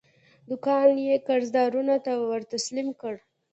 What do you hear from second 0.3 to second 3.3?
دوکان یې قرضدارانو ته ورتسلیم کړ.